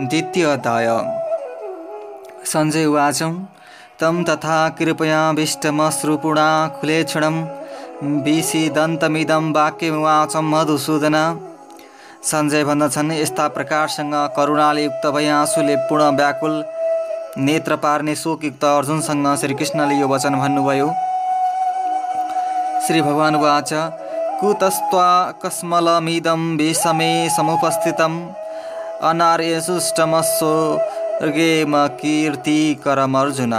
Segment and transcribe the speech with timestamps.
[0.00, 0.86] द्वितीय अध्याय
[2.46, 3.32] सञ्जय उवाचौँ
[4.00, 7.36] तं तथा कृपयाभिष्टमश्रुपुणा खुलेक्षणं
[8.24, 11.16] विषिदन्तमिदं वाक्यमुवाचं मधुसूदन।
[12.24, 16.64] सञ्जय भन्दछन् यस्ता प्रकारसँग करुणाले युक्त भई आँसुले पूर्ण व्याकुल
[17.38, 20.88] नेत्र पार्ने शोकयुक्त अर्जुनसँग श्रीकृष्णले यो वचन भन्नुभयो।
[22.86, 23.70] श्री भगवान् उवाच
[24.40, 25.08] कुतस्त्वा
[26.56, 28.39] विषमे समुपस्थितम्।
[29.08, 33.54] अनार्यसुष्टमस्वर्गेम कीर्तिकरम अर्जुन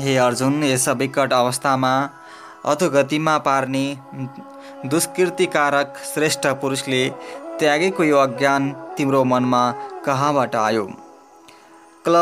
[0.00, 1.92] हे अर्जुन यस विकट अवस्थामा
[2.72, 3.96] अधोगतिमा पार्ने
[4.86, 7.02] दुष्कृतिकारक श्रेष्ठ पुरुषले
[7.60, 9.62] त्यागेको यो अज्ञान तिम्रो मनमा
[10.06, 10.84] कहाँबाट आयो?
[12.04, 12.14] क्ल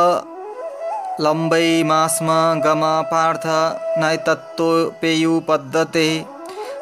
[1.20, 2.28] लम्बैमास्म
[2.64, 3.46] गम पार्थ
[4.00, 6.08] नैतत्त्वपेयु पद्धते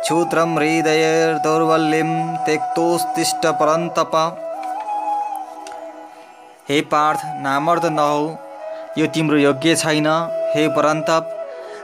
[0.01, 2.10] क्षुत्रं हृदयदौर्बल्यं
[2.46, 4.15] त्यक्तोस्तिष्ठ परन्तप
[6.69, 8.23] हे पार्थ नामर्द नहौ।
[8.99, 10.07] यो तिम्रो योग्य छैन।
[10.55, 11.25] हे परन्तप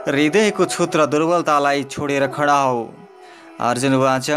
[0.07, 2.81] हृदयको क्षुत्र दुर्बलतालाई छोडेर खडा हौ।
[3.59, 4.29] अर्जुन उवाच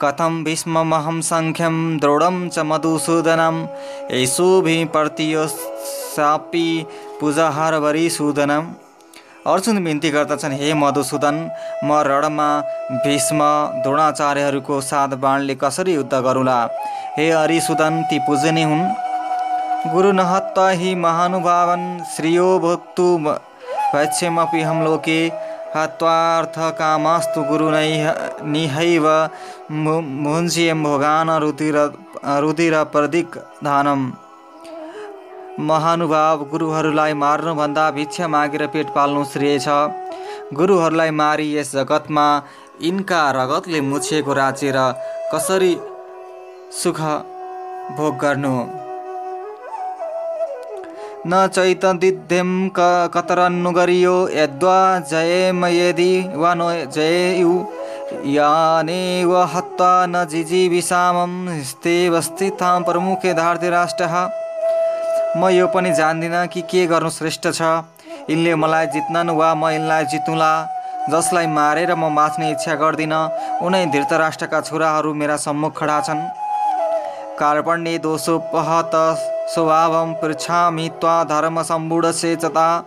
[0.00, 3.62] कथं भीष्ममहं सङ्ख्यं दृढं च मधुसूदनं
[4.10, 5.46] येषुभिप्रतियो
[6.16, 6.66] सापि
[7.20, 8.72] पूजाहारवरिसूदनम्
[9.46, 11.40] अर्जुन बिन्ती गर्दछन् हे मधुसूदन
[11.84, 12.50] म रणमा
[13.06, 13.38] भीष्म
[13.82, 16.60] द्रोणाचार्यहरूको साथ बाणले कसरी युद्ध गरौँला?
[17.18, 19.03] हे हरिसुदन ती पूजने हुन्।
[19.92, 25.16] गुरु नहत्वा हि महानुभावन् श्रियो भोक्तु वैक्ष्यमपि हम लोके
[25.74, 27.90] हत्वार्थकामास्तु गुरुनै
[28.52, 29.06] निहैव
[30.84, 31.76] भोगान रुधिर
[32.44, 34.06] रुधिर प्रदिक धानम
[35.70, 39.68] महानुभाव गुरुहरूलाई मार्नुभन्दा भिक्षा मागेर पेट पाल्नु श्रेय छ।
[40.60, 42.26] गुरुहरूलाई मारी यस जगतमा
[42.82, 44.88] यिनका रगतले मुछिएको राज्य र
[45.34, 45.74] कसरी
[46.82, 47.00] सुख
[47.98, 48.54] भोग गर्नु?
[51.26, 52.48] न चैतदिध्यं
[52.78, 54.80] क कतरन्नु गरियो यद्वा
[55.10, 57.52] जयेम यदि वा नो जयेयु
[58.28, 61.32] यानेव हत्वा न जिजीविषामं
[61.64, 64.14] स्थितां प्रमुखे धार्तिराष्ट्रः।
[65.36, 67.62] म यो पनि जान्दिनँ कि के गर्नु श्रेष्ठ छ?
[68.30, 70.52] यिनले मलाई जित्नन् वा म यिनलाई जितुला?
[71.10, 73.28] जसलाई मारेर म बाँच्ने इच्छा गर्दिनँ
[73.64, 76.20] उनै धृतराष्ट्रका छोराहरू मेरा सम्मुख खडा छन्।
[77.40, 78.94] कार्पण्ये दोषोपहत
[79.52, 82.84] स्वभावं पृच्छामि त्वा धर्मसम्बुढसेचता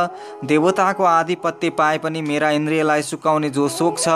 [0.46, 4.08] देवताको आधिपत्य पाए पनि मेरा इन्द्रियलाई सुकाउने जो शोक छ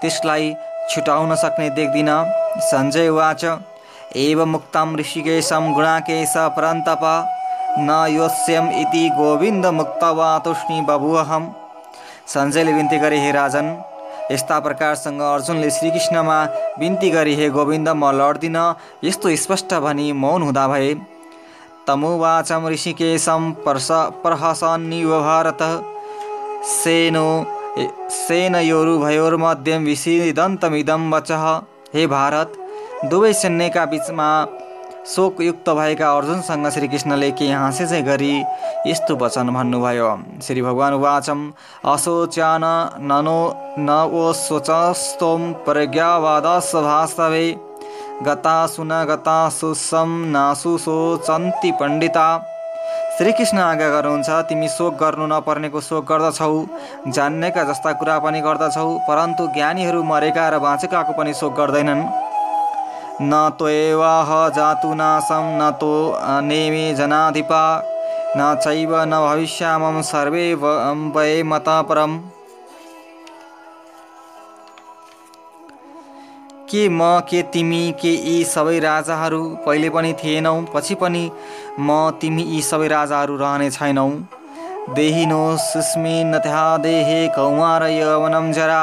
[0.00, 0.52] त्यसलाई
[0.90, 2.08] छुटाउन सक्ने देख्दिन।
[2.68, 3.44] सञ्जय वाच
[4.16, 7.04] एव मुक्तं ऋषिकेशं गुणाकेश परन्तप
[7.80, 11.52] न योस्यम इति गोविन्द मुक्त वा तुष्णि बभुअहम
[12.34, 13.68] सञ्जयले बिन्ती गरे हे राजन
[14.32, 16.38] यस्ता प्रकारसँग अर्जुनले श्रीकृष्णमा
[16.78, 20.94] बिन्ती गरे हे गोविन्द म लड्दिनँ। यस्तो स्पष्ट भनी मौन हुँदा भए
[21.88, 23.88] तमुवाचं ऋषिकेशं पर्ष
[24.22, 25.12] प्रहसन्निव
[26.68, 27.28] सेनो
[28.10, 31.44] सेनयोरुभयोर्मध्यं विषिदन्तमिदं वचः।
[31.94, 32.52] हे भारत
[33.10, 34.28] दुवै सैन्यका बिचमा
[35.06, 38.34] शोकयुक्त भएका अर्जुनसँग श्रीकृष्णले के हाँसे गरी
[38.86, 40.10] यस्तो वचन भन्नुभयो?
[40.42, 41.40] श्री भगवान् वाचम
[41.92, 42.64] अशोच्यान
[43.10, 43.40] ननो
[43.78, 46.70] न ओ शोचस्तोम प्रज्ञावादस
[48.18, 52.38] भास्तवे गता सुन गता सुसम नासु सोचन्ती पण्डिता।
[53.18, 56.66] श्रीकृष्ण आज्ञा गर्नुहुन्छ तिमी शोक गर्नु नपर्नेको शोक गर्दछौ।
[57.08, 62.02] जान्नेका जस्ता कुरा पनि गर्दछौ परन्तु ज्ञानीहरू मरेका र बाँचेकाको पनि शोक गर्दैनन्।
[63.22, 67.82] न त्वेवाह जातु नासम न तो नेमे जनाधिपा।
[68.36, 72.37] न चैव न भविष्यामं सर्वे वये मता परम्।
[76.70, 81.24] के म के तिमी के यी सबै राजाहरू पहिले पनि थिएनौ। पछि पनि
[81.80, 84.08] म तिमी यी सबै राजाहरू रहने छैनौ।
[84.94, 88.82] देहिनो सुस्मिन् त्यहा देहे कौमार यवनं जरा।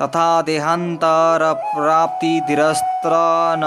[0.00, 1.42] तथा देहान्तर
[1.74, 3.12] प्राप्ति धीरस्त्र
[3.58, 3.64] न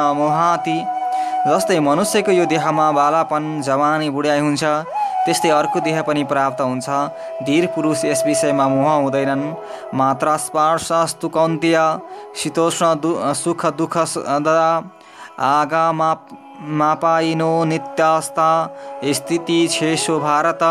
[1.48, 4.64] जस्तै मनुष्यको यो देहमा बालापन जवानी बुढाइ हुन्छ।
[5.26, 6.90] त्यस्तै अर्को देह पनि प्राप्त हुन्छ।
[7.46, 9.44] धीर पुरुष यस विषयमा मोह हुँदैनन्।
[9.96, 11.78] मात्र स्पर्शस्तु कन्तीय
[12.36, 13.98] शीतोष्ण दु सुख दुःख
[15.42, 16.10] आगामा
[16.80, 18.50] मापाइनो नित्यास्ता
[19.12, 20.64] स्थिति छेसो भारत।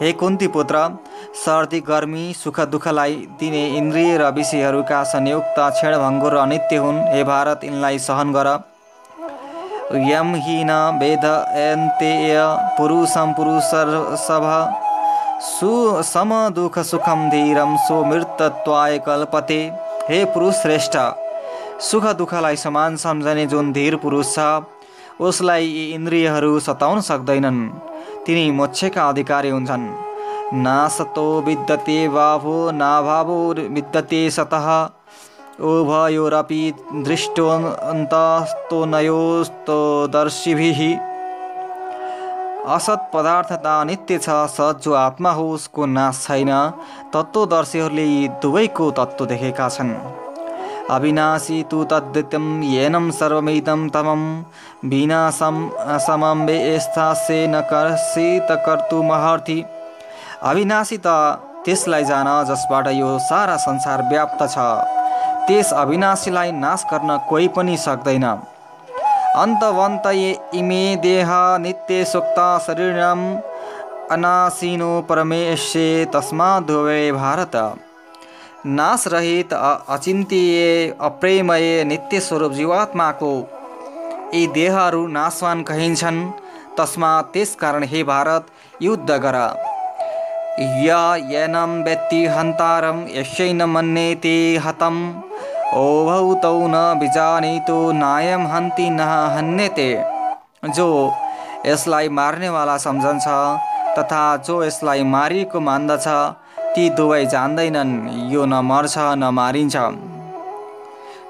[0.00, 0.76] हे कुन्ती पुत्र
[1.36, 7.64] सर्दी गर्मी सुख दुःखलाई दिने इन्द्रिय र विषयहरूका संयुक्त क्षणभङ्गुर र अनित्य हुन्। हे भारत
[7.64, 8.48] यिनलाई सहन गर।
[9.90, 10.70] यम हि न
[11.00, 12.36] वेदयन्तेय
[12.78, 13.12] पुरुष
[14.20, 14.44] सभ।
[15.42, 19.60] सु सम दुःख सुखम धीरम सो मृतत्वाय कल्पते।
[20.08, 20.96] हे पुरुष श्रेष्ठ
[21.80, 24.38] सुख दुःखलाई समान सम्झने जुन धीर पुरुष छ
[25.20, 27.68] उसलाई यी इन्द्रियहरू सताउन सक्दैनन्।
[28.26, 29.88] तिनी मोक्षका अधिकारी हुन्छन्।
[30.54, 34.68] नासतो विद्यते बाभो नाभावो विद्यते सतः।
[35.58, 36.62] उभयोरपि
[37.04, 40.80] दृष्टोन्तस्तो नयोस्तो दर्शिभिः।
[42.74, 46.50] असत पदार्थता नित्य छ सत जो आत्मा हो उसको नाश छैन।
[47.14, 49.92] तत्त्वदर्शीहरूले यी दुवैको तत्त्व देखेका छन्।
[50.90, 54.22] अविनाशी तु तद्दित्यं येनं सर्वमिदं तमं।
[54.84, 55.56] विनाशं
[55.98, 59.58] समं वेस्थास्य न कर्षित कर्तुमहर्ति
[60.42, 61.08] अविनाशी त
[61.64, 64.97] त्यसलाई जान जसबाट यो सारा संसार व्याप्त छ।
[65.48, 68.24] त्यस अविनाशीलाई नाश गर्न कोही पनि सक्दैन।
[69.36, 70.06] अन्तवन्त
[70.54, 73.20] इमे देह नित्य सुक्त शरीरम
[74.10, 76.70] अनासिनो परमेश्ये तस्मात्
[77.14, 77.56] भारत।
[78.66, 79.52] नाशरहित
[79.88, 83.32] अचिन्त्य अप्रेमय नित्य स्वरूप जीवात्माको।
[84.34, 86.20] यी देहहरू नाशवान कहिन्छन्?
[86.78, 88.46] तस्मा त्यसकारण हे भारत,
[88.82, 89.38] युद्ध गर।
[91.30, 94.96] यनम व्यक्ति हन्तारम यसै मन्ये ते हतम।
[95.74, 99.00] ओभौ तौ न बिजानितो नायम हन्ति न
[99.34, 99.90] हन्यते।
[100.74, 100.88] जो
[101.66, 103.26] यसलाई मार्नेवाला सम्झन्छ
[103.98, 106.06] तथा जो यसलाई मारिएको मान्दछ
[106.74, 107.92] ती दुवै जान्दैनन्
[108.32, 109.76] यो न मर्छ न मारिन्छ।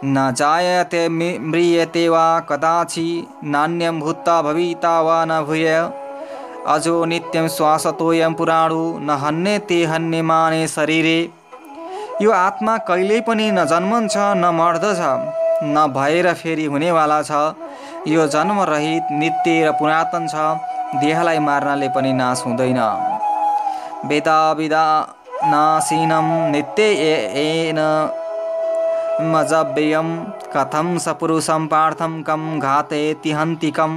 [0.05, 3.09] न जायते म्रियते वा कदाचि
[3.45, 5.67] नान्यं भूत्ता भविता वा न भूय।
[6.67, 11.19] अजो नित्यं श्वासतोयं पुराणु न हन्यते हन्यमाने शरीरे।
[12.23, 15.01] यो आत्मा कहिल्यै पनि न जन्मन्छ न मर्दछ
[15.65, 22.43] न भएर फेरि हुनेवाला छ। यो जन्मरहित नित्य र पुरातन छ देहलाई मार्नाले पनि नाश
[22.47, 22.81] हुँदैन।
[24.09, 24.85] वेदा विदा
[25.45, 27.81] नासीनं नित्येन
[29.33, 30.09] मजव्ययं
[30.55, 33.93] कथं सपुरुषं पार्थं कम घातेति हन्तिकम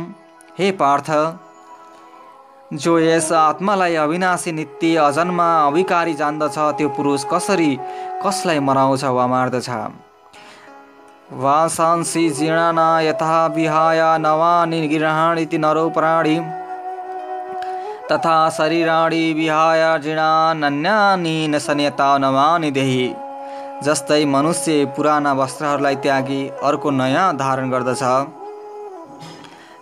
[0.60, 1.10] हे पार्थ
[2.74, 7.80] जो यस आत्मालाई अविनाशी नित्य अजन्मा अविकारी जान्दछ त्यो पुरुष कसरी
[8.26, 9.70] कसलाई मराउँछ वा मार्दछ?
[11.34, 16.40] वासांसी जीर्णना यथा विहाय नवानि गृहाणीति नरो प्राणी।
[18.12, 23.14] तथा शरीराणी विहाय जीर्णान्यानि नसन्यता नवानि देही।
[23.84, 28.04] जस्तै मनुष्य पुराना वस्त्रहरूलाई त्यागी अर्को नयाँ धारण गर्दछ।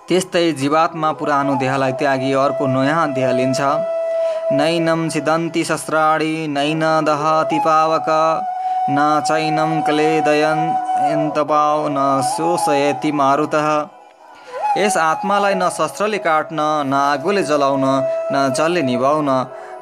[0.10, 3.60] त्यस्तै जीवात्मा पुरानो देहलाई त्यागी अर्को नयाँ देह लिन्छ।
[4.60, 8.10] नैनम छिदन्ती शस्त्राणी नैन दहति पावक
[8.90, 8.98] न
[9.28, 10.60] चैनम क्लेदयन
[11.52, 11.98] पाव न
[12.30, 13.68] शोषयति मारुतः।
[14.78, 17.86] यस आत्मालाई न शस्त्रले काट्न न आगोले जलाउन
[18.34, 19.30] न जलले निभाउन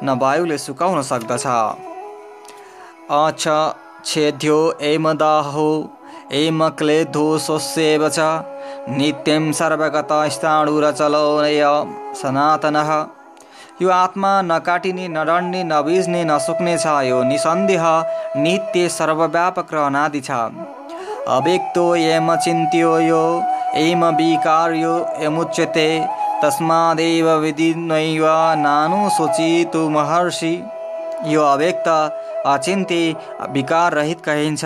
[0.04, 1.48] न वायुले सुकाउन सक्दछ।
[3.16, 3.48] अछ
[4.06, 4.60] छेद्यो
[4.92, 5.70] एमदाहो
[6.34, 8.20] एम क्लेधो च।
[8.90, 11.64] नित्यं सर्वगत स्थाणुरचलय
[12.16, 12.76] सनातन।
[13.82, 17.84] यो आत्मा नकाटिने नडन्ने नबिज्ने नसुक्ने छ यो निसन्देह
[18.38, 20.32] नित्य सर्वव्यापक अनादि छ।
[21.28, 23.24] अव्यक्तो एम चिन्त्यो यो
[23.76, 25.90] एम विकार्यो यमुच्यते
[26.44, 28.26] तस्मादेव विधिनैव
[28.64, 30.56] नानुशोचितु महर्षि।
[31.28, 31.88] यो अव्यक्त
[32.48, 33.16] अचिन्त्य
[33.52, 34.66] विकार रहित कहिन्छ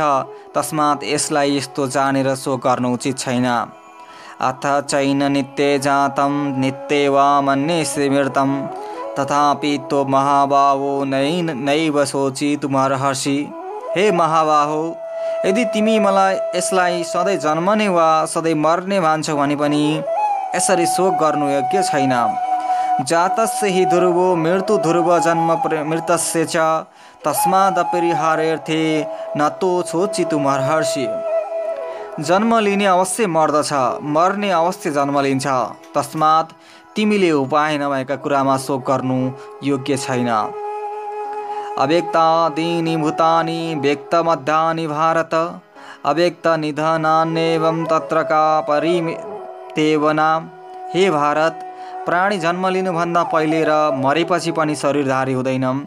[0.55, 3.47] तस्मात् यसलाई यस्तो जानेर सो गर्नु उचित छैन।
[4.41, 8.51] अथ चैन नित्य जातं नित्य वा मन्ये स्मृतं
[9.17, 13.37] तथापि तो महाबाहो नै नैव सोचितु महर्षि
[13.97, 14.81] हे महाबाहो
[15.45, 19.83] यदि तिमी मलाई यसलाई सधैँ जन्मने वा सधैँ मर्ने मान्छौ भने पनि
[20.55, 22.13] यसरी शोक गर्नु योग्य छैन।
[23.07, 25.51] जातस्य हि ध्रुवो मृत्यु ध्रुव जन्म
[25.89, 26.57] मृतस्य च।
[27.25, 28.83] तस्मादपरिहार्थे
[29.37, 31.07] न तो छोचितु महर्षि
[32.21, 33.71] जन्म लिने अवश्य मर्दछ।
[34.03, 35.47] मर्ने अवश्य जन्म लिन्छ।
[35.95, 36.53] तस्मात्
[36.95, 39.19] तिमीले उपाय नभएका कुरामा शोक गर्नु
[39.63, 40.29] योग्य छैन।
[41.77, 45.33] अव्यक्तादीनि भूतानि व्यक्तमध्यानि भारत।
[46.05, 50.29] अव्यक्तनिधनान्येवं तत्र का परितेवना
[50.95, 51.59] हे भारत
[52.05, 55.79] प्राणी जन्म लिनुभन्दा पहिले र मरेपछि पनि शरीरधारी हुँदैनन्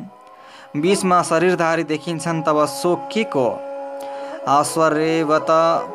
[0.76, 3.46] बिचमा शरीरधारी देखिन्छन् तब शोक के को?
[4.48, 5.46] आश्वर्यवत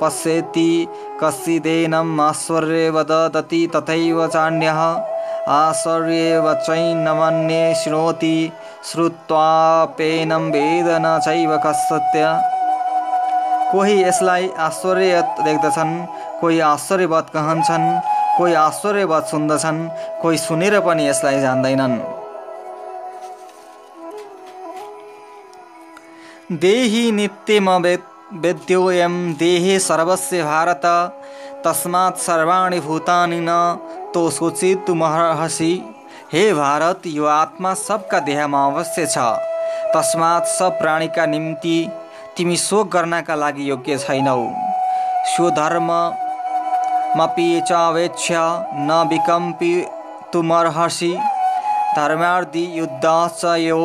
[0.02, 0.88] पश्यति
[1.24, 4.80] कसिदेनम् आश्वर्यवद दति तथैव चान्यः।
[5.50, 8.38] आश्वर्यव चैनमन्ये शृणोति
[8.92, 12.26] श्रुत्वापेनं वेद न चैव कस्य
[13.72, 15.94] कोही यसलाई आश्चर्य देख्दछन्
[16.42, 17.88] कोही आश्चर्यवत कहन्छन्
[18.38, 19.88] कोही आश्चर्यवत सुन्दछन्
[20.22, 21.98] कोही सुनेर पनि यसलाई जान्दैनन्।
[26.60, 30.82] देही नित्यमवेत् वेद्योऽयं देहे सर्वस्य भारत
[31.66, 33.50] तस्मात् सर्वाणि भूतानि न
[34.14, 35.72] तो सोचित महर्षि
[36.34, 39.18] हे भारत यो आत्मा सबका देहमा अवश्य छ।
[39.96, 41.78] तस्मात् सब प्राणीका निम्ति
[42.38, 44.44] तिमी शोक गर्नका लागि योग्य छैनौ।
[45.26, 45.90] स्वधर्म
[47.18, 48.36] मपि चावेक्ष्य
[48.80, 49.74] न विकम्पि
[50.34, 51.12] तुमर्हसि
[51.96, 53.82] धर्मार्थी युद्ध च यो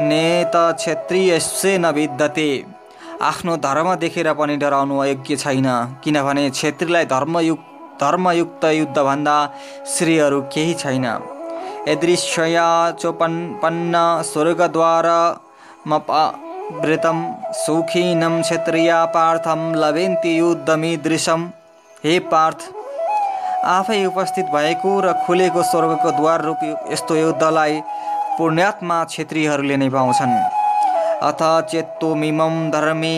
[0.00, 2.75] नेत क्षेत्रीयस्य न विद्यते।
[3.22, 5.66] आफ्नो धर्म देखेर पनि डराउनु अयोग्य छैन।
[6.04, 9.36] किनभने क्षेत्रीलाई धर्मयुक्त धर्मयुक्त युद्धभन्दा
[9.88, 11.06] श्रेयहरू केही छैन।
[11.88, 12.68] यदृश्यया
[13.00, 15.06] चोपन्न स्वर्गद्वार
[15.88, 17.18] मपावृतं
[17.54, 21.46] सुखीनं क्षत्रिया पार्थं लभेन्ति युद्धमीदृशं
[22.04, 22.68] हे पार्थ
[23.66, 27.80] आफै उपस्थित भएको र खुलेको स्वर्गको द्वार रूपी यस्तो युद्धलाई
[28.38, 30.55] पुण्यात्मा क्षेत्रीहरूले नै पाउँछन्
[31.22, 33.16] अथ चेत्तोमिमं धर्मे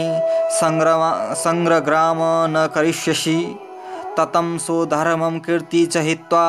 [0.51, 1.03] सङ्ग्रम
[1.35, 3.39] सङ्ग्रग्राम न करिष्यसि।
[4.19, 6.47] ततं सो धर्मं कीर्ति च हित्वा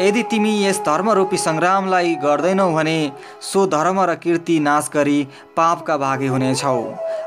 [0.00, 3.12] यदि तिमी यस धर्मरूपी सङ्ग्रामलाई गर्दैनौ भने
[3.42, 6.82] सो धर्म र कीर्ति नाश गरी पापका भागी हुनेछौ।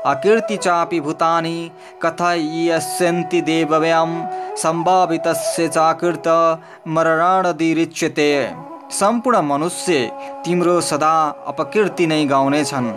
[0.06, 1.70] अकीर्ति चापि भूतानि
[2.02, 4.08] कथयस्यन्ति देवव्यां
[4.56, 6.28] सम्भावितस्य चाकृत
[6.88, 8.32] मरणादिरिच्यते
[8.92, 9.98] सम्पूर्ण मनुष्य
[10.44, 11.14] तिम्रो सदा
[11.48, 12.88] अपकीर्ति नै गाउनेछन्।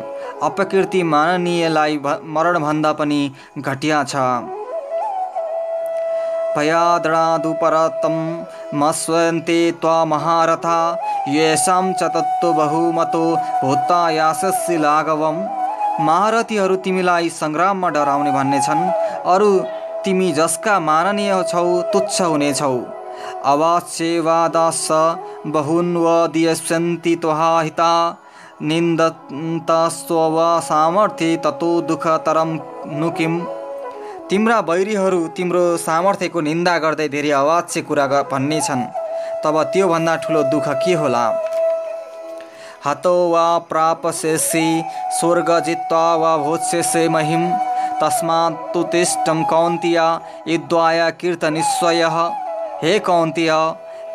[0.44, 2.00] अपकीर्ति माननीयलाई
[2.36, 3.20] मरणभन्दा पनि
[3.58, 4.16] घटिया छ।
[6.56, 8.18] भयादणादुपरतं
[8.80, 10.80] मस्वन्ते त्वा महारथा
[11.28, 13.26] येषां च तत्त्व बहुमतो
[13.64, 15.40] भूतायासस्य लाघवम्।
[16.02, 18.84] महारथीहरू तिमीलाई सङ्ग्राममा डराउने भन्ने छन्
[19.34, 19.52] अरू
[20.06, 22.76] तिमी जसका माननीय छौ तुच्छ हुनेछौ।
[23.52, 24.88] अवाच्यवादास
[25.56, 27.92] बहुन्वदियस्यन्ति त्वहाहिता
[28.62, 30.38] निन्दन्तस्व
[30.68, 32.52] सामर्थ्य ततो दुःखतरं
[33.00, 33.10] नु
[34.30, 38.86] तिम्रा बैरीहरू तिम्रो सामर्थ्यको निन्दा गर्दै धेरै अवाच्य कुरा भन्ने छन्
[39.44, 41.26] तब त्योभन्दा ठुलो दुःख के होला?
[42.86, 44.68] हतो वा प्रापसेसि
[45.20, 47.44] स्वर्ग जित्वा वा भोत्स्यसे महिम
[48.02, 50.08] तस्मात् तु तिष्ठं कौन्तिया
[50.48, 52.18] युद्धाय कीर्तनिश्वयः
[52.84, 53.52] हे कौन्तिय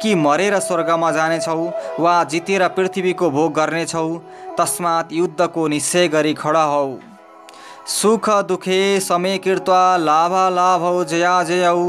[0.02, 1.60] कि मरेर स्वर्गमा जानेछौ
[2.00, 4.08] वा जितेर पृथ्वीको भोग गर्नेछौ
[4.58, 6.88] तस्मात् युद्धको निश्चय गरी खडा हौ।
[7.86, 11.84] सुख दुखे समय कृत्वा लाभालाभौ जया जयौ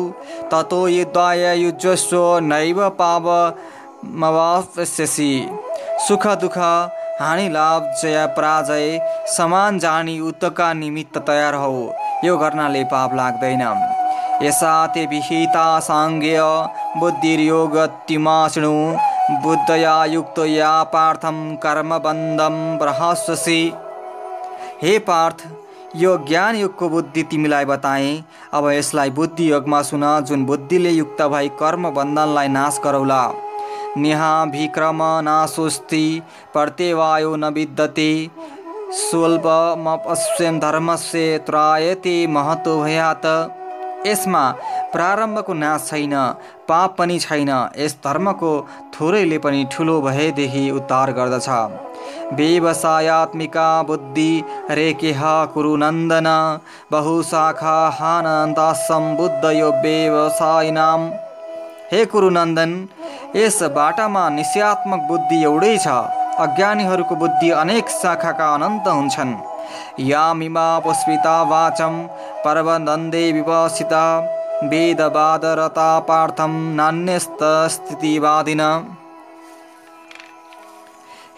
[0.52, 3.30] ततो युद्धाय युजस्व नैव पाव
[4.22, 5.32] मवास्यसि
[6.08, 6.58] सुख दुःख
[7.22, 11.74] हानि लाभ जय पराजय समान जानी युद्धका निमित्त तयार हौ।
[12.26, 13.64] यो गर्नाले पाप लाग्दैन।
[14.44, 16.38] यसा ते विहिता साङ्ग्य
[17.00, 18.74] बुद्धिर्योगतिमाशृणु
[19.44, 23.62] बुद्धया युक्त या पार्थं कर्मबन्धं प्रहस्यसि
[24.84, 25.46] हे पार्थ
[25.96, 31.48] यो ज्ञान युगको बुद्धि तिमीलाई बताएँ। अब यसलाई बुद्धि योगमा सुन जुन बुद्धिले युक्त भई
[31.60, 33.24] कर्म बन्धनलाई नाश गरौला।
[33.98, 36.22] नेहा विक्रम नाशोस्ति
[36.54, 38.12] प्रत्यवायो न विद्यते।
[39.00, 43.26] स्वल्पमपश्यं धर्मस्य त्रायते महत्व भयात।
[44.08, 44.44] यसमा
[44.94, 46.14] प्रारम्भको नाश छैन
[46.68, 48.52] पाप पनि छैन। यस धर्मको
[48.94, 51.50] थोरैले पनि ठुलो भएदेखि उद्धार गर्दछ।
[52.34, 54.32] व्यवसायात्मिका बुद्धि
[54.72, 55.22] रेकेह
[55.54, 56.28] कुरुनन्दन
[56.92, 61.00] बहुशाखा हानन्तासं बुद्ध यो व्यवसायिनां
[61.92, 62.74] हे कुरुनन्दन
[63.36, 65.88] यस बाटामा निश्चयात्मक बुद्धि एउटै छ।
[66.42, 69.34] अज्ञानीहरूको बुद्धि अनेक शाखाका अनन्त हुन्छन्।
[70.00, 72.02] यामिमा पुष्पिता वाचम
[72.46, 74.06] पर्वनन्दे विवसिता
[74.64, 78.62] वेदवादरता पार्थम नान्यस्तस्थितिवादिन।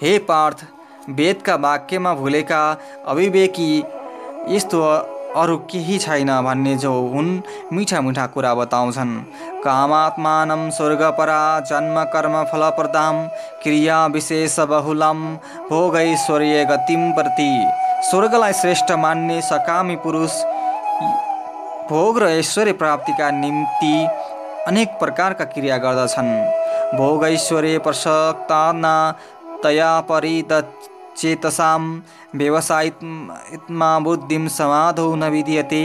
[0.01, 0.65] हे पार्थ
[1.09, 2.61] वेदका वाक्यमा भुलेका
[3.07, 3.83] अविवेकी
[4.47, 4.81] यस्तो
[5.33, 7.29] अरू केही छैन भन्ने जो हुन्
[7.73, 9.13] मिठा मिठा कुरा बताउँछन्।
[9.63, 13.15] कामात्मानं स्वर्गपरा जन्म कर्म फलप्रदां
[13.63, 15.19] क्रिया विशेष बहुलम
[15.69, 17.51] भोगैश्वर्य गतिम प्रति।
[18.03, 20.31] स्वर्गलाई श्रेष्ठ मान्ने सकामी पुरुष
[21.89, 23.93] भोग र ऐश्वर्य प्राप्तिका निम्ति
[24.67, 26.31] अनेक प्रकारका क्रिया गर्दछन्।
[26.97, 27.77] भोग ऐश्वर्य
[29.63, 31.81] तया परितचेतसां
[32.35, 35.83] व्यवसायित्मा बुद्धिम समाधौ न विधियते।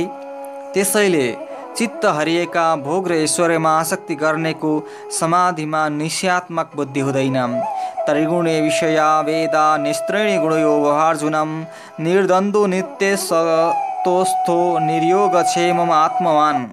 [0.75, 1.27] त्यसैले
[1.79, 4.71] चित्त हरिएका भोग र ऐश्वर्यमा आसक्ति गर्नेको
[5.11, 7.37] समाधिमा निश्यात्मक बुद्धि हुँदैन।
[8.07, 11.51] त्रिगुणे विषया वेदा निस्त्रिणी गुणयो वहार्जुनम
[12.01, 16.67] निर्द्वन्द्व नित्य सतोस्थो निर्योग क्षेम आत्मवान।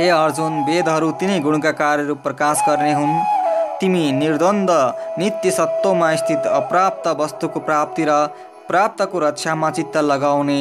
[0.00, 4.70] हे अर्जुन वेदहरू तिनै गुणका कार्यरूप प्रकाश गर्ने हुन्। तिमी निर्द्वन्द
[5.18, 8.26] नित्य सत्वमा स्थित अप्राप्त वस्तुको प्राप्ति र
[8.68, 10.60] प्राप्तको रक्षामा चित्त लगाउने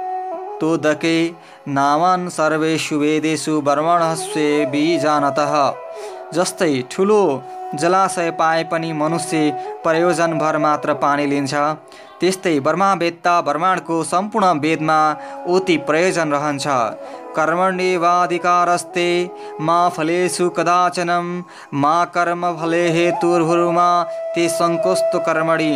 [1.69, 5.55] नामान सर्वेषु वेदेषु ब्रह्मणस्वे बीजानतः।
[6.35, 7.23] जस्तै ठुलो
[7.75, 9.39] जलाशय पाए पनि मनुष्य
[9.85, 11.55] प्रयोजनभर मात्र पानी लिन्छ
[12.21, 14.99] त्यस्तै ब्रह्मावेत्ता ब्रह्माण्डको सम्पूर्ण वेदमा
[15.49, 16.67] उति प्रयोजन रहन्छ।
[17.37, 19.09] कर्मण्येवाधिकारस्ते
[19.61, 21.27] मा फलेषु कदाचनं
[21.83, 23.89] मा कर्म फले हेतुर्भुरुमा
[24.35, 25.73] ते सङ्कोस्तो कर्मणि।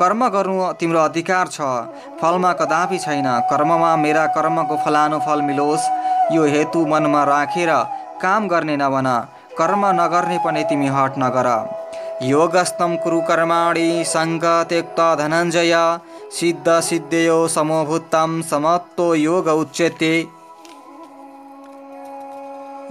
[0.00, 1.60] कर्म गर्नु तिम्रो अधिकार छ
[2.20, 5.90] फलमा कदापि छैन। कर्ममा मेरा कर्मको फलानुफल मिलोस्
[6.34, 7.72] यो हेतु मनमा राखेर
[8.22, 9.08] काम गर्ने नभन
[9.58, 11.48] कर्म नगर्ने पनि तिमी हट नगर।
[12.22, 15.74] योगस्तं कुरु कर्माणि सङ्ग त्यक्ता धनञ्जय
[16.32, 20.12] सिद्ध सिद्धयो समभूतं समत्व योग उच्यते।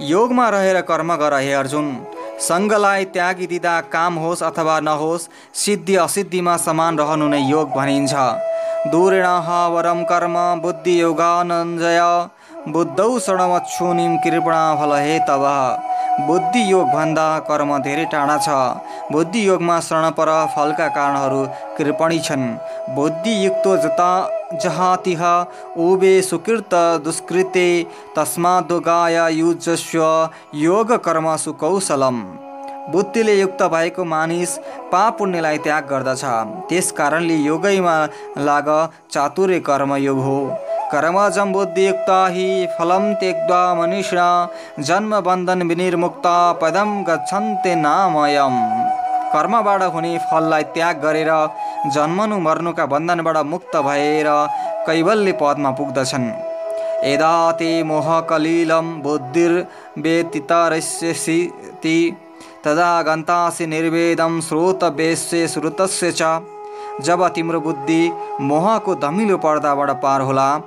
[0.00, 1.88] योगमा रहेर कर्म गर हे अर्जुन।
[2.40, 8.14] सङ्गलाई त्यागिदिँदा काम होस् अथवा नहोस् सिद्धि असिद्धिमा समान रहनु नै योग भनिन्छ।
[8.92, 9.26] दूरेण
[9.74, 12.00] वरम कर्म बुद्धि योगानञ्जय।
[12.68, 15.44] बुद्धौ शरणमच्छुनिम कृपणा फल हे तब
[16.12, 21.44] बुद्धि योगभन्दा कर्म धेरै टाढा छ। बुद्धि योगमा शरणपर फलका कारणहरू
[21.78, 22.44] कृपणी छन्।
[22.94, 24.10] बुद्धियुक्त जता
[24.54, 25.22] जहातिह
[25.78, 27.66] उबे सुकृत दुष्कृते
[28.16, 30.04] तस्मादुगाय युजस्व
[30.54, 32.20] योग कर्म सुकौशलम।
[32.92, 34.56] बुद्धिले युक्त भएको मानिस
[34.92, 36.24] पाप पुण्यलाई त्याग गर्दछ।
[36.68, 37.96] त्यस कारणले योगैमा
[38.38, 38.68] लाग
[39.12, 40.38] चातुर्य कर्मयोग हो।
[40.92, 44.18] कर्मजं बुद्धियुक्ता हि फलं त्यक्त्वा मनुष्य
[44.78, 46.26] जन्मबन्धन विनिर्मुक्त
[46.62, 48.56] पदम गच्छन्ते नामयम।
[49.32, 51.30] कर्मबाट हुने फललाई त्याग गरेर
[51.94, 54.28] जन्मनु मर्नुका बन्धनबाट मुक्त भएर
[54.86, 56.32] कैवल्य पदमा पुग्दछन्।
[57.04, 61.40] यदा ते मोहकलिलं बुद्धिर्व्यतितरस्यसि
[62.64, 66.22] तदा गन्तासि निर्वेदम श्रोतवेश्य श्रुतस्य च।
[67.00, 70.60] जब तिम्रो बुद्धि मोहको धमिलो पर्दाबाट पार होला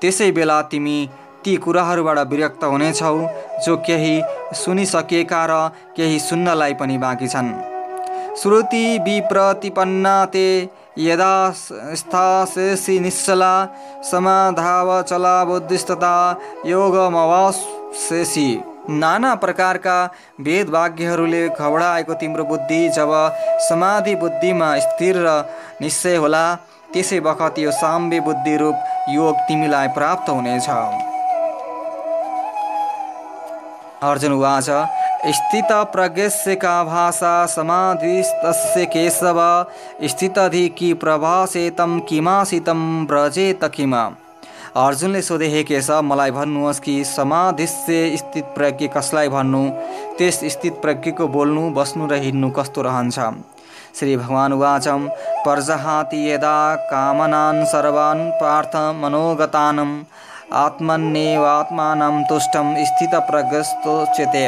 [0.00, 0.98] त्यसै बेला तिमी
[1.44, 3.16] ती कुराहरूबाट विरक्त हुनेछौ
[3.64, 4.14] जो केही
[4.54, 5.52] सुनिसकेका र
[5.96, 7.50] केही सुन्नलाई पनि बाँकी छन्।
[8.36, 10.46] श्रुति विप्रतिपन्ना ते
[10.98, 11.34] यदा
[11.96, 13.54] स्थासेसि निश्चला
[14.10, 16.14] समाधाव चला बुद्धिस्तता
[16.66, 18.48] योगमवासेसी।
[18.90, 19.98] नाना प्रकारका
[20.40, 23.10] वेदवाक्यहरूले घबडाएको तिम्रो बुद्धि जब
[23.68, 25.28] समाधि बुद्धिमा स्थिर र
[25.80, 26.44] निश्चय होला
[26.96, 28.76] त्यसै बखत यो साम्य बुद्धि रूप
[29.10, 30.68] योग तिमीलाई प्राप्त हुनेछ।
[34.02, 34.68] अर्जुन वाच
[35.36, 39.40] स्थित प्रज्ञस्य का भाषा समाधिस्तस्य केशव
[40.02, 44.02] स्थितधि कि प्रभासे तम किमासितम ब्रजेत किमा?
[44.76, 49.62] अर्जुनले सोधे हे केशव मलाई भन्नुहोस् कि समाधिस्य स्थित प्रज्ञ कसलाई भन्नु?
[50.18, 53.18] त्यस स्थित प्रज्ञको बोल्नु बस्नु र हिँड्नु कस्तो रहन्छ?
[53.98, 55.06] श्री भगवान उवाचम
[55.44, 59.94] पर्जहाति यदा कामनान् सर्वान् पार्थ मनोगतानम्
[60.62, 64.44] आत्मन्येवात्मानं तुष्टम स्थित प्रगस्तोच्यते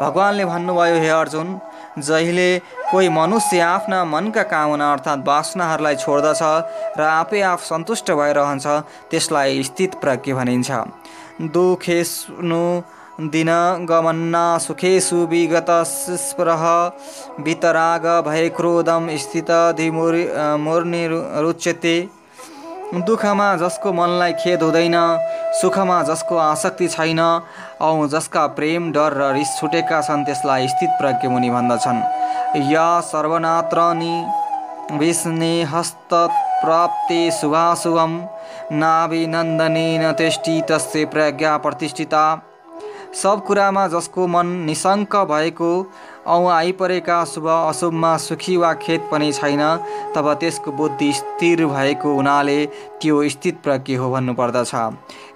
[0.00, 1.58] भगवान्ले भन्नुभयो हे अर्जुन
[2.08, 2.48] जहिले
[2.90, 6.42] कोही मनुष्य आफ्ना मनका कामना अर्थात् वासनाहरूलाई छोड्दछ
[6.98, 8.66] र आफै आफ सन्तुष्ट भइरहन्छ
[9.10, 10.70] त्यसलाई स्थित प्रज्ञ भनिन्छ।
[11.52, 12.62] दुखेस्नु
[13.18, 13.48] दिन
[13.86, 16.62] गमन्ना सुखेषु विगत स्पृह
[17.44, 19.50] वितराग भय क्रोधम स्थित
[20.60, 21.96] मुर्नि रुच्यते।
[22.96, 24.94] दुःखमा जसको मनलाई खेद हुँदैन
[25.60, 31.28] सुखमा जसको आसक्ति छैन औ जसका प्रेम डर र रिस छुटेका छन् त्यसलाई स्थित प्रज्ञ
[31.28, 32.02] मुनि भन्दछन्।
[32.72, 34.16] या सर्वनात्रनि
[34.98, 36.14] विष्णे हस्त
[36.62, 38.20] प्राप्ते शुभाशुभम
[38.72, 42.24] नाभिनन्दनेन तेष्टि तस्य प्रज्ञा प्रतिष्ठिता।
[43.14, 45.70] सब कुरामा जसको मन निशङ्क भएको
[46.26, 49.62] औँ आइपरेका शुभ अशुभमा सुखी वा खेत पनि छैन
[50.14, 52.58] तब त्यसको बुद्धि स्थिर भएको हुनाले
[53.00, 54.74] त्यो स्थित प्रज्ञ हो भन्नुपर्दछ।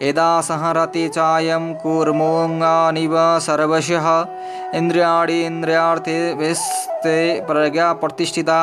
[0.02, 4.08] यदा सहरते चायम कुर्मोङ्गानिव सर्वशः
[4.76, 8.60] इन्द्रियाणी इन्द्रियार्थे व्यस्ते प्रज्ञा प्रतिष्ठिता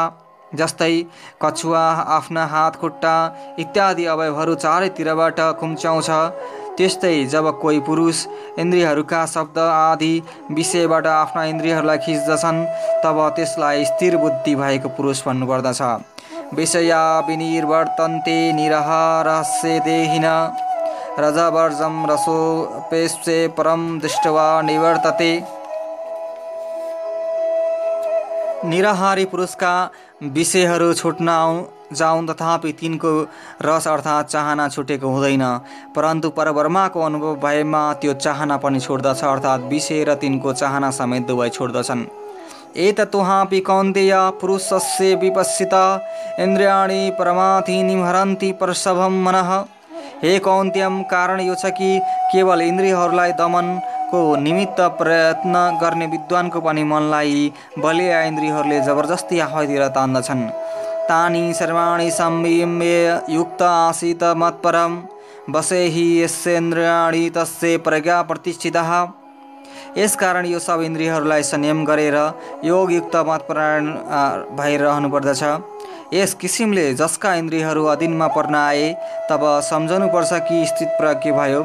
[0.51, 0.93] जस्तै
[1.41, 3.15] कछुवा आफ्ना हात खुट्टा
[3.59, 6.09] इत्यादि अवयवहरू चारैतिरबाट खुम्च्याउँछ
[6.79, 8.25] त्यस्तै जब कोही पुरुष
[8.59, 10.11] इन्द्रियहरूका शब्द आदि
[10.51, 12.65] विषयबाट आफ्ना इन्द्रियहरूलाई खिच्दछन्
[13.03, 15.81] तब त्यसलाई स्थिर बुद्धि भएको पुरुष भन्नुपर्दछ।
[16.55, 20.25] विषया विनिर्वर्तन्ते निरहारस्य देहिन।
[21.19, 25.31] रजवर्जम रसोपेशे परम दृष्टवा निवर्तते।
[28.65, 29.73] निराहारी पुरुषका
[30.23, 31.27] विषयहरू छुट्न
[31.93, 33.11] जाउन् तथापि तिनको
[33.61, 35.43] रस अर्थात् चाहना छुटेको हुँदैन।
[35.95, 41.49] परन्तु परब्रह्माको अनुभव भएमा त्यो चाहना पनि छोड्दछ अर्थात् विषय र तिनको चाहना समेत दुवै
[41.49, 42.05] छोड्दछन्
[42.77, 45.73] एतत्वहापि कौन्तेय पुरुषस्य विपस्सित
[46.39, 49.49] इन्द्रियाणी परमाथिनी हरन्ति परसभम मनः।
[50.23, 51.99] हे कौन्त्यम कारण यो छ कि
[52.31, 60.49] केवल इन्द्रियहरूलाई दमनको निमित्त प्रयत्न गर्ने विद्वानको पनि मनलाई बलिया इन्द्रियहरूले जबरजस्ती आफैतिर तान्दछन्।
[61.09, 65.01] तानि सर्वाणि संयम्य युक्त आसीत मत्परम
[65.49, 68.91] बसे हि यस्येन्द्रियाणि तस्य प्रज्ञा प्रतिष्ठितः।
[69.97, 72.15] यसकारण यो सब इन्द्रियहरूलाई संयम गरेर
[72.63, 73.85] योगयुक्त मतपरायण
[74.57, 75.43] भएर रहनुपर्दछ।
[76.13, 78.93] यस किसिमले जसका इन्द्रियहरू अधीनमा पर्न आए
[79.29, 81.63] तब सम्झनुपर्छ कि स्थित प्रज्ञ भयो।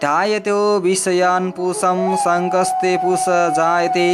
[0.00, 3.24] ध्यायत्यो विषयान् पुषम सङ्कस्ते पुष
[3.58, 4.08] जायते।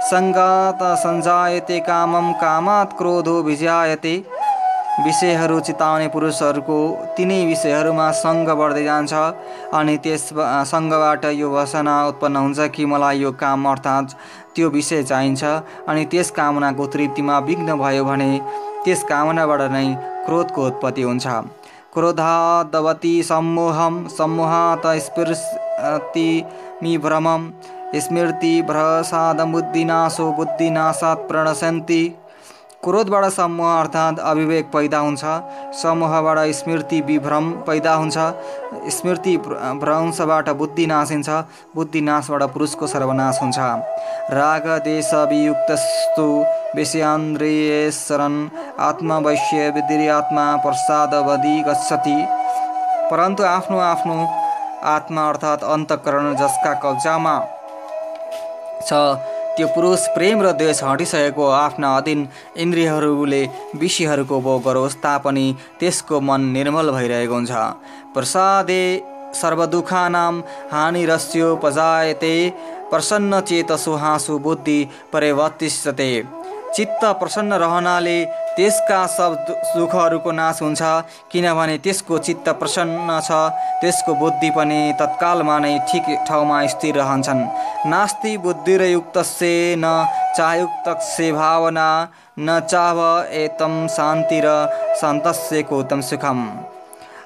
[0.00, 4.12] सङ्गत सञ्जायते कामम कामात् क्रोधो भिजायते
[5.04, 6.76] विषयहरू चिताउने पुरुषहरूको
[7.16, 9.20] तिनै विषयहरूमा सङ्ग बढ्दै जान्छ
[9.78, 10.24] अनि त्यस
[10.70, 14.14] सङ्गबाट यो वसना उत्पन्न हुन्छ कि मलाई यो काम अर्थात्
[14.56, 15.52] त्यो विषय चाहिन्छ
[15.88, 18.30] अनि त्यस कामनाको तृप्तिमा विघ्न भयो भने
[18.84, 19.86] त्यस कामनाबाट नै
[20.26, 21.26] क्रोधको उत्पत्ति हुन्छ।
[21.94, 26.28] क्रोधादवती सम्मोहम सम्मोहात स्पृशति
[27.04, 27.46] भ्रमम
[27.96, 32.02] स्मृति भ्रसादमुद्दिनाशो बुद्धिनाशात् प्रणशन्ति।
[32.84, 35.24] क्रोधबाट समूह अर्थात् अविवेक पैदा हुन्छ।
[35.82, 38.18] समूहबाट स्मृति विभ्रम पैदा हुन्छ।
[38.90, 41.28] स्मृति भ्रंशबाट बुद्धि नाशिन्छ।
[41.74, 43.58] बुद्धि नाशबाट पुरुषको सर्वनाश हुन्छ।
[44.32, 48.48] राग देश वियुक्तस्तु विषयान्द्रियेश्वरन्
[48.80, 52.24] आत्मवैश्य विधिरी आत्मा प्रसादवधि गच्छति।
[53.10, 54.28] परन्तु आफ्नो आफ्नो
[54.84, 57.38] आत्मा अर्थात् अन्तकरण जसका कब्जामा
[58.82, 58.92] छ।
[59.56, 62.20] त्यो पुरुष प्रेम र द्वेष हटिसकेको आफ्ना अधीन
[62.56, 63.42] इन्द्रियहरूले
[63.76, 65.46] विषयहरूको भोग गरोस् तापनि
[65.80, 67.52] त्यसको मन निर्मल भइरहेको हुन्छ।
[68.14, 68.82] प्रसादे
[69.34, 70.34] सर्वदुखानां
[70.72, 72.34] हानिरस्योपजायते
[72.90, 74.78] प्रसन्न चेतसु हाँसु बुद्धि
[75.12, 76.10] परिवर्तिष्यते
[76.74, 78.24] चित्त प्रसन्न रहनाले
[78.56, 79.34] त्यसका सब
[79.76, 80.82] दुःखहरूको नाश हुन्छ।
[81.32, 83.30] किनभने त्यसको चित्त प्रसन्न छ
[83.80, 87.46] त्यसको बुद्धि पनि तत्कालमा नै ठिक ठाउँमा स्थिर रहन्छन्।
[87.90, 89.18] नास्ति बुद्धि र युक्त
[89.78, 90.06] न
[90.36, 90.88] चायुक्त
[91.32, 91.88] भावना
[92.38, 92.98] न चाह
[93.36, 94.48] एतम शान्ति र
[95.00, 96.38] सन्तस्य कोतम सुखम।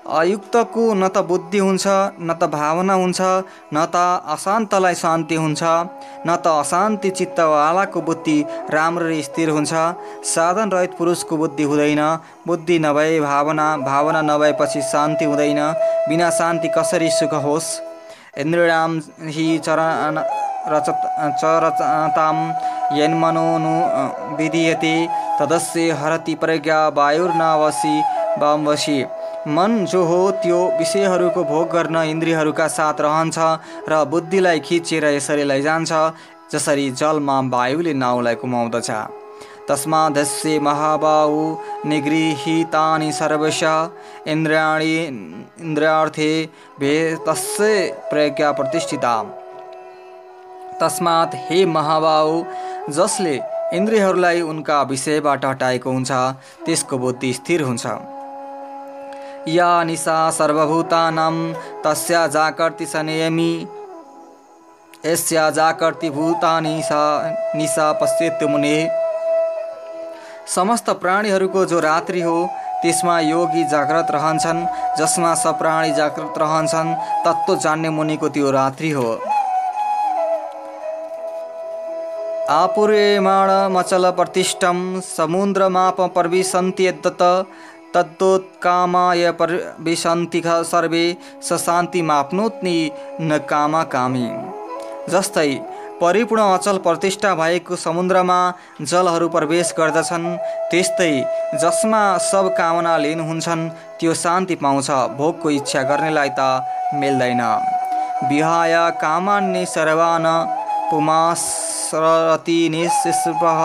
[0.06, 3.20] अयुक्तको न त बुद्धि हुन्छ न त भावना हुन्छ
[3.74, 3.96] न त
[4.34, 8.38] अशान्तलाई शान्ति हुन्छ न त अशान्ति चित्तवालाको बुद्धि
[8.70, 9.72] राम्ररी स्थिर हुन्छ।
[10.26, 12.02] साधन रहित पुरुषको बुद्धि हुँदैन
[12.46, 15.60] बुद्धि नभए भावना भावना नभएपछि शान्ति हुँदैन
[16.08, 17.68] बिना शान्ति कसरी सुख होस्?
[18.38, 20.18] इन्द्रियाम हि चरण
[20.68, 20.88] रच
[21.40, 22.36] चरताम
[22.98, 23.74] यन्मनोनु
[24.36, 24.94] विधीयते
[25.40, 28.00] तदस्य हरति प्रज्ञा वायुर्नावसी
[28.40, 29.02] वामवशी
[29.46, 33.38] मन जो हो त्यो विषयहरूको भोग गर्न इन्द्रियहरूका साथ रहन्छ
[33.88, 35.92] र बुद्धिलाई खिचेर यसरी लैजान्छ
[36.52, 38.90] जसरी जलमा वायुले नाउलाई कुमाउँदछ।
[39.68, 41.40] तस्मादस्य महाबाहु
[41.88, 43.60] निगृहितानि सर्वश
[44.28, 46.30] इन्द्रियाणी इन्द्रियार्थे
[46.80, 46.94] भे
[47.28, 47.68] तस्य
[48.10, 49.14] प्रज्ञा प्रतिष्ठिता
[50.80, 52.42] तस्मात् हे महाबाहु
[52.92, 53.36] जसले
[53.74, 56.12] इन्द्रियहरूलाई उनका विषयबाट हटाएको हुन्छ
[56.66, 57.86] त्यसको बुद्धि स्थिर हुन्छ।
[59.48, 61.34] या निशा सर्वभूतानां
[61.82, 63.52] तस्या जाकर्ति संयमी
[65.06, 67.02] यस्या जाकर्ति भूतानि सा
[67.56, 68.76] निशा पश्येत्य मुने।
[70.54, 72.36] समस्त प्राणीहरूको जो रात्रि हो
[72.82, 74.66] त्यसमा योगी जाग्रत रहन्छन्
[74.98, 79.12] जसमा सब प्राणी जागृत रहन्छन् तत्त्व जान्ने मुनिको त्यो रात्रि हो।
[82.50, 87.22] आपुर्यमाण मचल प्रतिष्ठम समुद्रमाप पर्विसन्ति यद्दत
[87.94, 91.04] तद्दोत्कामाय पर विशान्तिख सर्वे
[91.42, 92.78] स शान्तिमाप्नोत्नि
[93.20, 94.28] न कामा कामी।
[95.12, 95.50] जस्तै
[96.00, 98.38] परिपूर्ण अचल प्रतिष्ठा भएको समुद्रमा
[98.82, 100.26] जलहरू प्रवेश गर्दछन्
[100.70, 101.12] त्यस्तै
[101.62, 103.68] जसमा सब कामना लिन हुन्छन्
[104.00, 106.40] त्यो शान्ति पाउँछ भोगको इच्छा गर्नेलाई त
[106.94, 107.42] मिल्दैन।
[108.28, 110.26] विहाय कामान्य सर्वान
[110.90, 113.60] पुमासरति निस्पह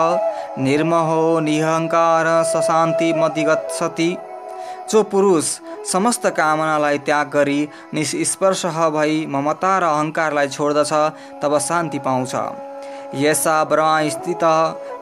[0.59, 4.15] निर्महो निहङ्कार सशान्ति मधिगच्छति
[4.91, 5.45] जो पुरुष
[5.91, 7.61] समस्त कामनालाई त्याग गरी
[7.93, 10.93] निस्पर्श भई ममता र अहङ्कारलाई छोड्दछ
[11.41, 12.33] तब शान्ति पाउँछ।
[13.15, 14.43] यसा ब्रा स्थित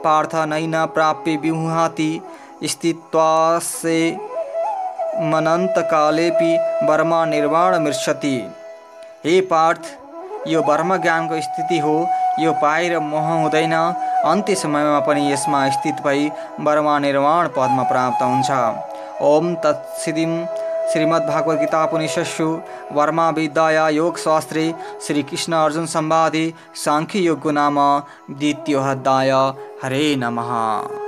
[0.03, 2.11] पार्थ नैन प्राप्य विहुहाति
[2.63, 3.99] स्थित्वासे
[5.31, 6.51] मनन्तकालेपि
[6.83, 8.35] वर्मा निर्वाण मृक्षति
[9.25, 9.95] हे पार्थ
[10.47, 11.95] यो वर्म ज्ञानको स्थिति हो
[12.39, 13.73] यो पाएर मोह हुँदैन।
[14.27, 18.51] अन्त्य समयमा पनि यसमा स्थित भई वर्मा निर्वाण पदमा प्राप्त हुन्छ।
[19.23, 20.33] ओम तत्सिदिम
[20.91, 22.47] श्रीमद्भागवत गीता उपनिषत्सु
[22.91, 24.73] वर्मा विद्या योग शास्त्रे
[25.07, 27.79] श्री कृष्ण अर्जुन संवादे सांख्य योग नाम
[28.31, 29.31] द्वितीय अध्याय
[29.83, 31.06] हरे नमः।